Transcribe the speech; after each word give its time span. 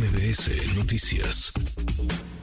MBS 0.00 0.78
Noticias. 0.78 1.52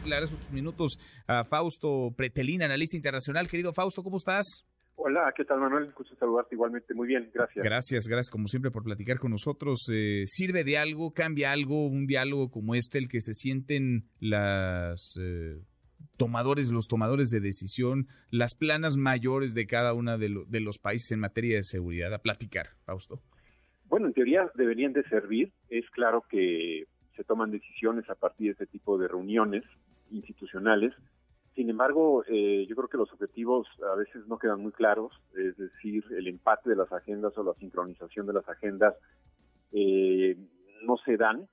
Le 0.05 0.13
agradezco 0.13 0.37
minutos 0.53 0.99
a 1.25 1.43
Fausto 1.43 2.13
Pretelín, 2.15 2.61
analista 2.61 2.95
internacional. 2.95 3.47
Querido 3.47 3.73
Fausto, 3.73 4.03
¿cómo 4.03 4.17
estás? 4.17 4.67
Hola, 4.95 5.33
¿qué 5.35 5.43
tal 5.43 5.59
Manuel? 5.59 5.91
Gusto 5.97 6.15
saludarte 6.17 6.53
igualmente. 6.53 6.93
Muy 6.93 7.07
bien, 7.07 7.31
gracias. 7.33 7.65
Gracias, 7.65 8.07
gracias 8.07 8.29
como 8.29 8.45
siempre 8.45 8.69
por 8.69 8.83
platicar 8.83 9.17
con 9.17 9.31
nosotros. 9.31 9.89
Eh, 9.91 10.25
¿Sirve 10.27 10.63
de 10.63 10.77
algo, 10.77 11.13
cambia 11.15 11.51
algo, 11.51 11.87
un 11.87 12.05
diálogo 12.05 12.51
como 12.51 12.75
este, 12.75 12.99
el 12.99 13.09
que 13.09 13.21
se 13.21 13.33
sienten 13.33 14.03
las 14.19 15.17
eh, 15.19 15.57
tomadores, 16.17 16.69
los 16.69 16.87
tomadores 16.87 17.31
de 17.31 17.39
decisión, 17.39 18.05
las 18.29 18.53
planas 18.53 18.97
mayores 18.97 19.55
de 19.55 19.65
cada 19.65 19.95
uno 19.95 20.19
de, 20.19 20.43
de 20.47 20.59
los 20.59 20.77
países 20.77 21.11
en 21.11 21.21
materia 21.21 21.57
de 21.57 21.63
seguridad? 21.63 22.13
A 22.13 22.19
platicar, 22.19 22.67
Fausto. 22.85 23.19
Bueno, 23.85 24.05
en 24.05 24.13
teoría 24.13 24.51
deberían 24.53 24.93
de 24.93 25.01
servir. 25.09 25.51
Es 25.69 25.89
claro 25.89 26.23
que 26.29 26.85
se 27.17 27.23
toman 27.23 27.51
decisiones 27.51 28.09
a 28.09 28.15
partir 28.15 28.47
de 28.47 28.51
este 28.53 28.67
tipo 28.67 28.97
de 28.97 29.09
reuniones 29.09 29.63
institucionales. 30.11 30.93
Sin 31.55 31.69
embargo, 31.69 32.23
eh, 32.27 32.65
yo 32.69 32.75
creo 32.75 32.87
que 32.87 32.97
los 32.97 33.11
objetivos 33.11 33.67
a 33.91 33.95
veces 33.95 34.25
no 34.27 34.37
quedan 34.37 34.61
muy 34.61 34.71
claros, 34.71 35.11
es 35.35 35.57
decir, 35.57 36.05
el 36.11 36.27
empate 36.27 36.69
de 36.69 36.75
las 36.75 36.91
agendas 36.93 37.35
o 37.37 37.43
la 37.43 37.55
sincronización 37.55 38.27
de 38.27 38.33
las 38.33 38.47
agendas 38.47 38.93
eh, 39.73 40.37
no 40.83 40.97
se 40.97 41.17
dan. 41.17 41.47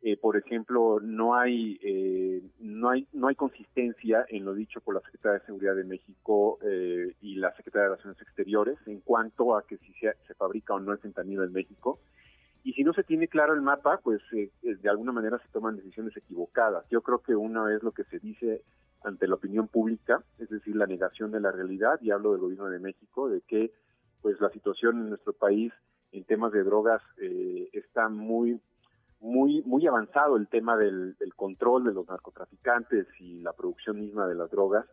Eh, 0.00 0.16
por 0.16 0.36
ejemplo, 0.36 1.00
no 1.02 1.34
hay, 1.34 1.76
eh, 1.82 2.40
no 2.60 2.88
hay 2.90 3.08
no 3.12 3.26
hay 3.26 3.34
consistencia 3.34 4.24
en 4.28 4.44
lo 4.44 4.54
dicho 4.54 4.80
por 4.80 4.94
la 4.94 5.00
Secretaría 5.00 5.40
de 5.40 5.46
Seguridad 5.46 5.74
de 5.74 5.82
México 5.82 6.60
eh, 6.62 7.16
y 7.20 7.34
la 7.34 7.52
Secretaría 7.56 7.82
de 7.82 7.88
Relaciones 7.96 8.22
Exteriores 8.22 8.78
en 8.86 9.00
cuanto 9.00 9.56
a 9.56 9.66
que 9.66 9.76
si 9.78 9.92
se, 9.94 10.14
se 10.28 10.34
fabrica 10.34 10.74
o 10.74 10.78
no 10.78 10.92
el 10.92 10.98
fentanilo 10.98 11.42
en 11.42 11.52
México. 11.52 11.98
Y 12.64 12.72
si 12.72 12.84
no 12.84 12.92
se 12.92 13.04
tiene 13.04 13.28
claro 13.28 13.54
el 13.54 13.62
mapa, 13.62 14.00
pues 14.02 14.20
eh, 14.32 14.50
de 14.62 14.88
alguna 14.88 15.12
manera 15.12 15.38
se 15.38 15.48
toman 15.48 15.76
decisiones 15.76 16.16
equivocadas. 16.16 16.84
Yo 16.90 17.02
creo 17.02 17.20
que 17.20 17.34
una 17.34 17.74
es 17.74 17.82
lo 17.82 17.92
que 17.92 18.04
se 18.04 18.18
dice 18.18 18.62
ante 19.02 19.28
la 19.28 19.36
opinión 19.36 19.68
pública, 19.68 20.22
es 20.38 20.48
decir, 20.48 20.74
la 20.76 20.86
negación 20.86 21.30
de 21.30 21.40
la 21.40 21.52
realidad, 21.52 22.00
y 22.02 22.10
hablo 22.10 22.32
del 22.32 22.40
gobierno 22.40 22.68
de 22.68 22.80
México, 22.80 23.28
de 23.28 23.40
que 23.42 23.72
pues 24.22 24.40
la 24.40 24.50
situación 24.50 24.98
en 24.98 25.08
nuestro 25.10 25.32
país 25.32 25.72
en 26.12 26.24
temas 26.24 26.52
de 26.52 26.64
drogas 26.64 27.02
eh, 27.18 27.68
está 27.72 28.08
muy 28.08 28.60
muy 29.20 29.62
muy 29.62 29.86
avanzado 29.86 30.36
el 30.36 30.48
tema 30.48 30.76
del, 30.76 31.16
del, 31.18 31.34
control 31.34 31.84
de 31.84 31.92
los 31.92 32.08
narcotraficantes 32.08 33.06
y 33.18 33.40
la 33.40 33.52
producción 33.52 33.98
misma 33.98 34.26
de 34.26 34.34
las 34.34 34.50
drogas 34.50 34.86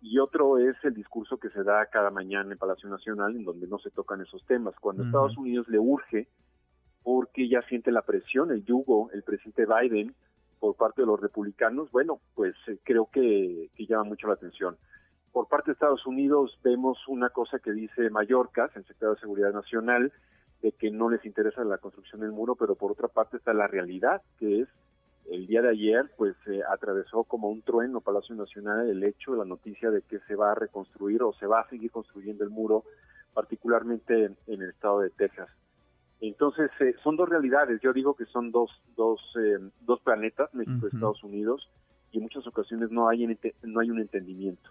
y 0.00 0.18
otro 0.18 0.58
es 0.58 0.76
el 0.82 0.94
discurso 0.94 1.38
que 1.38 1.48
se 1.50 1.62
da 1.62 1.86
cada 1.86 2.10
mañana 2.10 2.52
en 2.52 2.58
Palacio 2.58 2.88
Nacional 2.88 3.36
en 3.36 3.44
donde 3.44 3.68
no 3.68 3.78
se 3.78 3.90
tocan 3.90 4.20
esos 4.20 4.44
temas 4.46 4.74
cuando 4.80 5.02
uh 5.02 5.06
-huh. 5.06 5.08
Estados 5.08 5.36
Unidos 5.38 5.68
le 5.68 5.78
urge 5.78 6.28
porque 7.02 7.48
ya 7.48 7.62
siente 7.62 7.90
la 7.92 8.02
presión 8.02 8.50
el 8.50 8.64
yugo 8.64 9.10
el 9.12 9.22
presidente 9.22 9.66
Biden 9.66 10.14
por 10.60 10.76
parte 10.76 11.02
de 11.02 11.06
los 11.06 11.20
republicanos 11.20 11.90
bueno 11.90 12.20
pues 12.34 12.54
eh, 12.68 12.78
creo 12.84 13.08
que, 13.12 13.70
llama 13.78 14.04
mucho 14.04 14.28
la 14.28 14.34
atención 14.34 14.76
por 15.32 15.48
parte 15.48 15.70
de 15.70 15.72
Estados 15.72 16.06
Unidos 16.06 16.58
vemos 16.62 16.98
una 17.08 17.30
cosa 17.30 17.58
que 17.58 17.72
dice 17.72 18.10
Mallorca 18.10 18.70
el 18.74 18.82
secretario 18.82 19.14
de 19.14 19.20
Seguridad 19.20 19.52
Nacional 19.52 20.12
de 20.62 20.72
que 20.72 20.90
no 20.90 21.10
les 21.10 21.24
interesa 21.24 21.64
la 21.64 21.78
construcción 21.78 22.20
del 22.20 22.30
muro, 22.30 22.54
pero 22.54 22.76
por 22.76 22.92
otra 22.92 23.08
parte 23.08 23.36
está 23.36 23.52
la 23.52 23.66
realidad, 23.66 24.22
que 24.38 24.60
es 24.60 24.68
el 25.30 25.46
día 25.46 25.60
de 25.60 25.70
ayer, 25.70 26.10
pues 26.16 26.34
eh, 26.46 26.60
atravesó 26.68 27.24
como 27.24 27.48
un 27.48 27.62
trueno 27.62 28.00
Palacio 28.00 28.34
Nacional 28.34 28.88
el 28.88 29.02
hecho, 29.02 29.34
la 29.34 29.44
noticia 29.44 29.90
de 29.90 30.02
que 30.02 30.20
se 30.20 30.34
va 30.34 30.52
a 30.52 30.54
reconstruir 30.54 31.22
o 31.22 31.32
se 31.32 31.46
va 31.46 31.60
a 31.60 31.68
seguir 31.68 31.90
construyendo 31.90 32.44
el 32.44 32.50
muro, 32.50 32.84
particularmente 33.34 34.24
en, 34.24 34.36
en 34.46 34.62
el 34.62 34.70
estado 34.70 35.00
de 35.00 35.10
Texas. 35.10 35.48
Entonces, 36.22 36.70
eh, 36.80 36.94
son 37.02 37.16
dos 37.16 37.28
realidades, 37.28 37.80
yo 37.82 37.92
digo 37.92 38.14
que 38.14 38.24
son 38.26 38.52
dos, 38.52 38.70
dos, 38.96 39.20
eh, 39.36 39.58
dos 39.80 40.00
planetas, 40.00 40.54
México 40.54 40.78
uh 40.78 40.80
-huh. 40.80 40.92
y 40.92 40.96
Estados 40.96 41.24
Unidos, 41.24 41.68
y 42.12 42.18
en 42.18 42.22
muchas 42.22 42.46
ocasiones 42.46 42.90
no 42.90 43.08
hay, 43.08 43.26
no 43.64 43.80
hay 43.80 43.90
un 43.90 44.00
entendimiento 44.00 44.70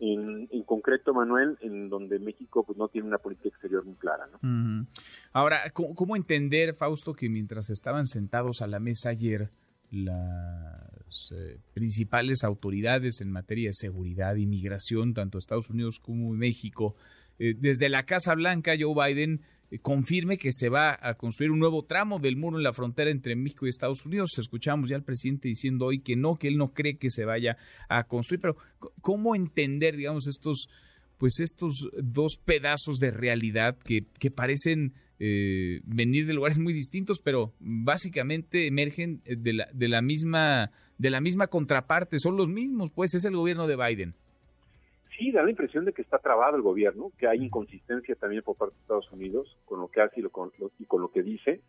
en, 0.00 0.48
en, 0.50 0.62
concreto, 0.64 1.14
Manuel, 1.14 1.56
en 1.60 1.88
donde 1.88 2.18
México 2.18 2.64
pues 2.64 2.76
no 2.76 2.88
tiene 2.88 3.06
una 3.06 3.18
política 3.18 3.48
exterior 3.48 3.84
muy 3.84 3.94
clara. 3.94 4.26
¿no? 4.32 4.38
Uh 4.42 4.52
-huh. 4.52 4.86
Ahora, 5.32 5.58
¿cómo, 5.72 5.94
¿cómo, 5.94 6.16
entender, 6.16 6.74
Fausto, 6.74 7.14
que 7.14 7.28
mientras 7.28 7.70
estaban 7.70 8.06
sentados 8.06 8.62
a 8.62 8.66
la 8.66 8.80
mesa 8.80 9.10
ayer 9.10 9.50
las 9.92 11.30
eh, 11.32 11.58
principales 11.72 12.42
autoridades 12.44 13.20
en 13.20 13.30
materia 13.30 13.68
de 13.68 13.74
seguridad 13.74 14.34
y 14.36 14.46
migración, 14.46 15.14
tanto 15.14 15.38
Estados 15.38 15.70
Unidos 15.70 16.00
como 16.00 16.32
México, 16.32 16.96
eh, 17.38 17.54
desde 17.56 17.88
la 17.88 18.04
Casa 18.04 18.34
Blanca, 18.34 18.72
Joe 18.78 18.94
Biden 18.94 19.42
confirme 19.80 20.38
que 20.38 20.52
se 20.52 20.68
va 20.68 20.98
a 21.00 21.14
construir 21.14 21.50
un 21.50 21.58
nuevo 21.58 21.84
tramo 21.84 22.18
del 22.18 22.36
muro 22.36 22.58
en 22.58 22.62
la 22.62 22.72
frontera 22.72 23.10
entre 23.10 23.36
México 23.36 23.66
y 23.66 23.70
Estados 23.70 24.04
Unidos. 24.04 24.38
Escuchamos 24.38 24.90
ya 24.90 24.96
al 24.96 25.04
presidente 25.04 25.48
diciendo 25.48 25.86
hoy 25.86 26.00
que 26.00 26.16
no, 26.16 26.36
que 26.36 26.48
él 26.48 26.58
no 26.58 26.72
cree 26.74 26.98
que 26.98 27.10
se 27.10 27.24
vaya 27.24 27.56
a 27.88 28.04
construir, 28.04 28.40
pero 28.40 28.56
¿cómo 29.00 29.34
entender, 29.34 29.96
digamos, 29.96 30.26
estos, 30.26 30.68
pues 31.18 31.40
estos 31.40 31.88
dos 32.02 32.38
pedazos 32.44 32.98
de 32.98 33.10
realidad 33.10 33.78
que, 33.78 34.04
que 34.18 34.30
parecen 34.30 34.92
eh, 35.18 35.80
venir 35.84 36.26
de 36.26 36.34
lugares 36.34 36.58
muy 36.58 36.72
distintos, 36.72 37.20
pero 37.20 37.54
básicamente 37.60 38.66
emergen 38.66 39.22
de 39.24 39.52
la, 39.52 39.68
de 39.72 39.88
la 39.88 40.02
misma, 40.02 40.72
de 40.98 41.10
la 41.10 41.20
misma 41.20 41.46
contraparte, 41.46 42.18
son 42.18 42.36
los 42.36 42.48
mismos, 42.48 42.90
pues 42.90 43.14
es 43.14 43.24
el 43.24 43.36
gobierno 43.36 43.66
de 43.66 43.76
Biden 43.76 44.14
sí 45.22 45.30
da 45.30 45.42
la 45.42 45.50
impresión 45.50 45.84
de 45.84 45.92
que 45.92 46.02
está 46.02 46.18
trabado 46.18 46.56
el 46.56 46.62
gobierno, 46.62 47.12
que 47.16 47.28
hay 47.28 47.44
inconsistencia 47.44 48.16
también 48.16 48.42
por 48.42 48.56
parte 48.56 48.74
de 48.74 48.80
Estados 48.80 49.12
Unidos 49.12 49.56
con 49.64 49.80
lo 49.80 49.88
que 49.88 50.00
hace 50.00 50.18
y, 50.18 50.22
lo, 50.22 50.30
con, 50.30 50.50
lo, 50.58 50.72
y 50.78 50.84
con 50.84 51.00
lo 51.00 51.12
que 51.12 51.22
dice. 51.22 51.60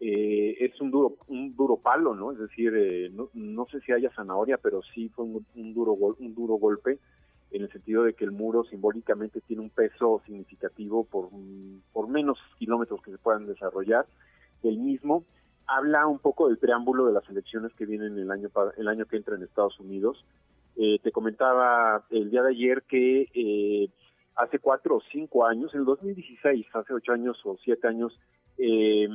Eh, 0.00 0.56
es 0.60 0.80
un 0.80 0.90
duro 0.90 1.16
un 1.28 1.54
duro 1.56 1.76
palo, 1.76 2.14
¿no? 2.14 2.32
Es 2.32 2.38
decir, 2.38 2.72
eh, 2.76 3.10
no, 3.12 3.30
no, 3.34 3.66
sé 3.66 3.80
si 3.80 3.92
haya 3.92 4.10
zanahoria, 4.14 4.58
pero 4.58 4.80
sí 4.94 5.08
fue 5.10 5.24
un, 5.24 5.46
un, 5.54 5.74
duro 5.74 5.92
un 5.92 6.34
duro 6.34 6.54
golpe 6.54 6.98
en 7.50 7.62
el 7.62 7.70
sentido 7.70 8.02
de 8.04 8.14
que 8.14 8.24
el 8.24 8.32
muro 8.32 8.64
simbólicamente 8.64 9.40
tiene 9.40 9.62
un 9.62 9.70
peso 9.70 10.20
significativo 10.26 11.04
por, 11.04 11.30
por 11.92 12.08
menos 12.08 12.38
kilómetros 12.58 13.00
que 13.02 13.12
se 13.12 13.18
puedan 13.18 13.46
desarrollar. 13.46 14.06
El 14.62 14.78
mismo 14.78 15.24
habla 15.66 16.06
un 16.06 16.18
poco 16.18 16.48
del 16.48 16.58
preámbulo 16.58 17.06
de 17.06 17.12
las 17.12 17.28
elecciones 17.28 17.72
que 17.74 17.86
vienen 17.86 18.18
el 18.18 18.30
año 18.30 18.50
el 18.76 18.88
año 18.88 19.06
que 19.06 19.16
entra 19.16 19.36
en 19.36 19.42
Estados 19.42 19.78
Unidos 19.78 20.24
eh, 20.78 21.00
te 21.02 21.12
comentaba 21.12 22.04
el 22.10 22.30
día 22.30 22.42
de 22.42 22.50
ayer 22.50 22.84
que 22.84 23.28
eh, 23.34 23.90
hace 24.36 24.60
cuatro 24.60 24.96
o 24.96 25.02
cinco 25.10 25.44
años, 25.44 25.74
en 25.74 25.80
el 25.80 25.86
2016, 25.86 26.66
hace 26.72 26.94
ocho 26.94 27.12
años 27.12 27.36
o 27.44 27.56
siete 27.62 27.88
años, 27.88 28.18
eh, 28.56 29.08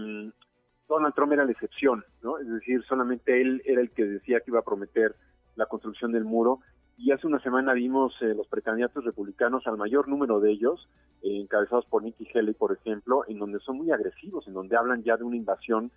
Donald 0.88 1.16
Trump 1.16 1.32
era 1.32 1.46
la 1.46 1.52
excepción, 1.52 2.04
¿no? 2.22 2.38
Es 2.38 2.48
decir, 2.48 2.84
solamente 2.84 3.42
él 3.42 3.62
era 3.66 3.82
el 3.82 3.92
que 3.92 4.04
decía 4.04 4.42
que 4.42 4.52
iba 4.52 4.60
a 4.60 4.64
prometer 4.64 5.16
la 5.56 5.66
construcción 5.66 6.12
del 6.12 6.26
muro. 6.26 6.60
Y 6.98 7.12
hace 7.12 7.26
una 7.26 7.40
semana 7.40 7.74
vimos 7.74 8.14
eh, 8.22 8.34
los 8.36 8.48
precandidatos 8.48 9.04
republicanos, 9.04 9.66
al 9.66 9.78
mayor 9.78 10.08
número 10.08 10.40
de 10.40 10.52
ellos, 10.52 10.88
eh, 11.24 11.40
encabezados 11.42 11.86
por 11.86 12.04
Nikki 12.04 12.28
Haley, 12.34 12.54
por 12.54 12.74
ejemplo, 12.74 13.24
en 13.28 13.40
donde 13.40 13.60
son 13.60 13.78
muy 13.78 13.92
agresivos, 13.92 14.48
en 14.48 14.54
donde 14.54 14.78
hablan 14.78 15.04
ya 15.04 15.18
de 15.18 15.24
una 15.24 15.38
invasión 15.38 15.92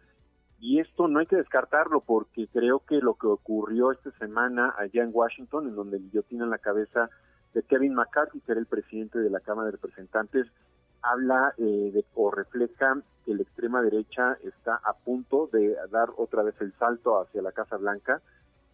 y 0.59 0.81
esto 0.81 1.09
no 1.09 1.19
hay 1.19 1.27
que 1.27 1.37
descartarlo 1.37 2.01
porque 2.01 2.49
creo 2.49 2.81
que 2.81 2.97
lo 2.97 3.15
que 3.15 3.27
ocurrió 3.27 3.93
esta 3.93 4.11
semana 4.13 4.75
allá 4.79 5.03
en 5.03 5.11
Washington, 5.13 5.69
en 5.69 5.75
donde 5.75 5.99
guillotinan 5.99 6.51
la 6.51 6.59
cabeza 6.59 7.11
de 7.53 7.63
Kevin 7.63 7.95
McCarthy, 7.95 8.41
que 8.41 8.53
era 8.53 8.61
el 8.61 8.67
presidente 8.67 9.19
de 9.19 9.31
la 9.31 9.41
Cámara 9.41 9.67
de 9.67 9.73
Representantes, 9.73 10.47
habla 11.03 11.55
eh, 11.59 11.91
de, 11.93 12.05
o 12.15 12.31
refleja 12.31 13.01
que 13.25 13.35
la 13.35 13.43
extrema 13.43 13.83
derecha 13.83 14.39
está 14.43 14.81
a 14.83 14.95
punto 14.95 15.49
de 15.53 15.77
dar 15.91 16.09
otra 16.17 16.43
vez 16.43 16.55
el 16.61 16.73
salto 16.79 17.21
hacia 17.21 17.43
la 17.43 17.53
Casa 17.53 17.77
Blanca, 17.77 18.21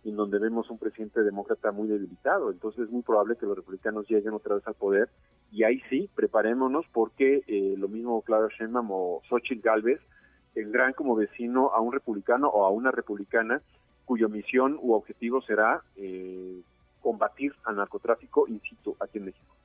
en 0.04 0.16
donde 0.16 0.38
vemos 0.38 0.70
un 0.70 0.78
presidente 0.78 1.22
demócrata 1.22 1.72
muy 1.72 1.88
debilitado. 1.88 2.50
Entonces 2.50 2.84
es 2.84 2.90
muy 2.90 3.02
probable 3.02 3.36
que 3.36 3.46
los 3.46 3.56
republicanos 3.56 4.08
lleguen 4.08 4.34
otra 4.34 4.54
vez 4.54 4.66
al 4.66 4.74
poder 4.74 5.08
y 5.50 5.64
ahí 5.64 5.80
sí, 5.90 6.08
preparémonos 6.14 6.86
porque 6.92 7.42
eh, 7.46 7.74
lo 7.76 7.88
mismo 7.88 8.22
Clara 8.22 8.48
Sheinbaum 8.58 8.90
o 8.90 9.22
Xochitl 9.28 9.62
Galvez 9.62 10.00
tendrán 10.54 10.92
como 10.92 11.14
vecino 11.16 11.72
a 11.72 11.80
un 11.80 11.92
republicano 11.92 12.48
o 12.48 12.64
a 12.64 12.70
una 12.70 12.90
republicana 12.90 13.62
cuya 14.04 14.28
misión 14.28 14.78
u 14.80 14.92
objetivo 14.92 15.40
será 15.42 15.82
eh, 15.96 16.60
combatir 17.00 17.52
al 17.64 17.76
narcotráfico 17.76 18.46
in 18.48 18.60
situ 18.60 18.96
aquí 19.00 19.18
en 19.18 19.26
México. 19.26 19.56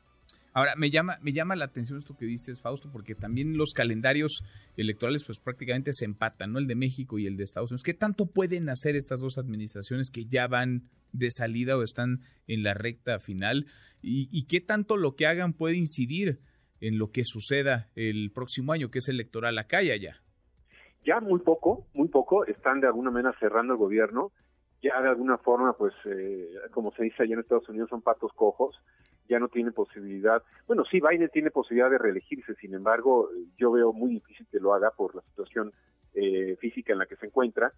Ahora, 0.54 0.76
me 0.76 0.90
llama, 0.90 1.20
me 1.22 1.34
llama 1.34 1.56
la 1.56 1.66
atención 1.66 2.00
esto 2.00 2.18
que 2.18 2.26
dices, 2.26 2.62
Fausto, 2.62 2.90
porque 2.92 3.14
también 3.14 3.58
los 3.58 3.74
calendarios 3.74 4.44
electorales 4.76 5.24
pues 5.24 5.40
prácticamente 5.40 5.92
se 5.94 6.06
empatan, 6.06 6.52
¿no? 6.52 6.58
El 6.58 6.66
de 6.66 6.74
México 6.74 7.20
y 7.20 7.28
el 7.28 7.38
de 7.38 7.44
Estados 7.44 7.70
Unidos. 7.70 7.84
¿Qué 7.84 7.94
tanto 7.94 8.26
pueden 8.26 8.68
hacer 8.70 8.96
estas 8.96 9.20
dos 9.20 9.38
administraciones 9.38 10.10
que 10.10 10.26
ya 10.26 10.48
van 10.48 10.90
de 11.12 11.30
salida 11.30 11.78
o 11.78 11.84
están 11.84 12.22
en 12.48 12.64
la 12.64 12.74
recta 12.74 13.20
final? 13.20 13.68
¿Y, 14.02 14.30
y 14.32 14.46
qué 14.48 14.60
tanto 14.60 14.98
lo 14.98 15.16
que 15.16 15.28
hagan 15.28 15.54
puede 15.54 15.76
incidir 15.76 16.40
en 16.80 16.98
lo 16.98 17.12
que 17.12 17.24
suceda 17.24 17.92
el 17.96 18.32
próximo 18.32 18.74
año, 18.74 18.90
que 18.90 18.98
es 18.98 19.10
electoral 19.10 19.60
acá 19.60 19.84
y 19.84 19.92
allá? 19.92 20.24
Ya 21.08 21.22
muy 21.22 21.40
poco, 21.40 21.88
muy 21.94 22.10
poco, 22.10 22.46
están 22.46 22.82
de 22.82 22.88
alguna 22.88 23.12
manera 23.12 23.34
cerrando 23.40 23.72
el 23.74 23.80
gobierno, 23.80 24.34
ya 24.84 25.02
de 25.02 25.08
alguna 25.08 25.38
forma, 25.38 25.72
pues, 25.72 25.94
eh, 26.04 26.50
como 26.72 26.92
se 26.92 27.04
dice 27.04 27.24
allá 27.24 27.36
en 27.36 27.40
Estados 27.40 27.70
Unidos, 27.70 27.90
son 27.90 28.02
patos 28.02 28.34
cojos, 28.34 28.76
ya 29.30 29.40
no 29.40 29.48
tiene 29.48 29.72
posibilidad, 29.72 30.44
bueno, 30.68 30.84
sí, 30.84 31.00
Biden 31.00 31.30
tiene 31.30 31.50
posibilidad 31.50 31.90
de 31.90 31.98
reelegirse, 31.98 32.56
sin 32.56 32.74
embargo, 32.74 33.30
yo 33.58 33.72
veo 33.72 33.94
muy 33.94 34.10
difícil 34.10 34.46
que 34.52 34.60
lo 34.60 34.74
haga 34.74 34.92
por 34.92 35.16
la 35.16 35.22
situación 35.22 35.72
eh, 36.14 36.58
física 36.60 36.92
en 36.92 37.00
la 37.00 37.06
que 37.06 37.16
se 37.16 37.28
encuentra, 37.28 37.72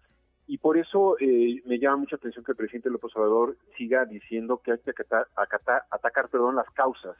Y 0.48 0.58
por 0.58 0.76
eso 0.76 1.16
eh, 1.20 1.62
me 1.66 1.78
llama 1.78 1.98
mucha 1.98 2.16
atención 2.16 2.44
que 2.44 2.52
el 2.52 2.56
presidente 2.56 2.90
López 2.90 3.14
Obrador 3.14 3.56
siga 3.76 4.04
diciendo 4.04 4.60
que 4.64 4.72
hay 4.72 4.78
que 4.78 4.90
acatar, 4.90 5.84
atacar 5.90 6.28
perdón, 6.28 6.56
las 6.56 6.68
causas, 6.70 7.16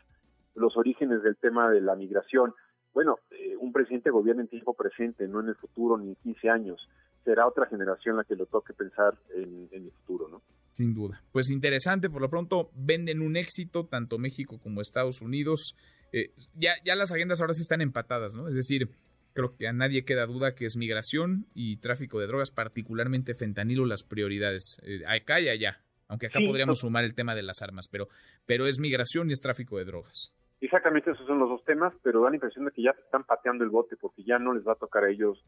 los 0.56 0.76
orígenes 0.76 1.22
del 1.22 1.36
tema 1.36 1.70
de 1.70 1.80
la 1.80 1.94
migración. 1.94 2.52
Bueno, 2.92 3.18
eh, 3.30 3.56
un 3.56 3.72
presidente 3.72 4.10
gobierna 4.10 4.42
en 4.42 4.48
tiempo 4.48 4.74
presente, 4.74 5.28
no 5.28 5.40
en 5.40 5.48
el 5.48 5.54
futuro 5.56 5.96
ni 5.96 6.08
en 6.08 6.16
15 6.16 6.48
años. 6.50 6.88
Será 7.24 7.46
otra 7.46 7.66
generación 7.66 8.16
la 8.16 8.24
que 8.24 8.34
lo 8.34 8.46
toque 8.46 8.72
pensar 8.72 9.16
en, 9.34 9.68
el 9.72 9.92
futuro, 9.92 10.28
¿no? 10.28 10.42
Sin 10.72 10.94
duda. 10.94 11.22
Pues 11.32 11.50
interesante, 11.50 12.08
por 12.08 12.22
lo 12.22 12.30
pronto 12.30 12.70
venden 12.74 13.20
un 13.20 13.36
éxito, 13.36 13.86
tanto 13.86 14.18
México 14.18 14.58
como 14.58 14.80
Estados 14.80 15.20
Unidos. 15.20 15.76
Eh, 16.12 16.32
ya, 16.54 16.72
ya 16.84 16.96
las 16.96 17.12
agendas 17.12 17.40
ahora 17.40 17.54
sí 17.54 17.60
están 17.60 17.82
empatadas, 17.82 18.34
¿no? 18.34 18.48
Es 18.48 18.54
decir, 18.54 18.88
creo 19.34 19.56
que 19.56 19.68
a 19.68 19.72
nadie 19.72 20.04
queda 20.04 20.26
duda 20.26 20.54
que 20.54 20.66
es 20.66 20.76
migración 20.76 21.46
y 21.54 21.76
tráfico 21.76 22.18
de 22.20 22.26
drogas, 22.26 22.50
particularmente 22.50 23.34
fentanilo, 23.34 23.84
las 23.84 24.02
prioridades. 24.02 24.78
Eh, 24.82 25.02
acá 25.06 25.40
y 25.40 25.48
allá. 25.48 25.82
Aunque 26.08 26.26
acá 26.26 26.40
podríamos 26.44 26.80
sumar 26.80 27.04
el 27.04 27.14
tema 27.14 27.36
de 27.36 27.42
las 27.42 27.62
armas, 27.62 27.86
pero, 27.86 28.08
pero 28.44 28.66
es 28.66 28.80
migración 28.80 29.30
y 29.30 29.32
es 29.32 29.40
tráfico 29.40 29.78
de 29.78 29.84
drogas. 29.84 30.32
Exactamente, 30.60 31.10
esos 31.10 31.26
son 31.26 31.38
los 31.38 31.48
dos 31.48 31.64
temas, 31.64 31.92
pero 32.02 32.22
da 32.22 32.30
la 32.30 32.36
impresión 32.36 32.66
de 32.66 32.70
que 32.70 32.82
ya 32.82 32.90
están 32.90 33.24
pateando 33.24 33.64
el 33.64 33.70
bote 33.70 33.96
porque 33.96 34.22
ya 34.22 34.38
no 34.38 34.52
les 34.52 34.66
va 34.66 34.72
a 34.72 34.76
tocar 34.76 35.04
a 35.04 35.10
ellos 35.10 35.42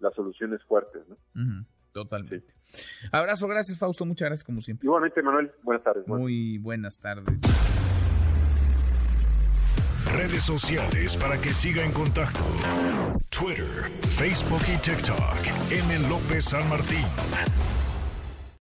las 0.00 0.14
soluciones 0.14 0.62
fuertes. 0.64 1.02
¿no? 1.08 1.16
totalmente. 1.92 2.52
Abrazo, 3.12 3.46
gracias 3.46 3.78
Fausto, 3.78 4.04
muchas 4.04 4.26
gracias 4.26 4.44
como 4.44 4.60
siempre. 4.60 4.86
Igualmente, 4.86 5.22
Manuel, 5.22 5.52
buenas 5.62 5.84
tardes. 5.84 6.08
Muy 6.08 6.58
buenas 6.58 7.00
tardes. 7.00 7.38
Redes 10.12 10.44
sociales 10.44 11.16
para 11.16 11.40
que 11.40 11.50
siga 11.50 11.84
en 11.84 11.92
contacto: 11.92 12.44
Twitter, 13.30 13.64
Facebook 14.00 14.62
y 14.72 14.78
TikTok. 14.80 15.72
M. 15.72 16.08
López 16.08 16.44
San 16.44 16.68
Martín. 16.68 17.04